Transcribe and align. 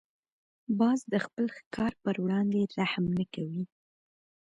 باز 0.79 0.99
د 1.11 1.13
خپل 1.25 1.45
ښکار 1.57 1.93
پر 2.03 2.15
وړاندې 2.23 2.61
رحم 2.77 3.05
نه 3.17 3.25
کوي 3.33 3.63